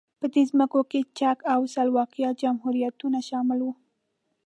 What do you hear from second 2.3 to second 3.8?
جمهوریتونه شامل وو.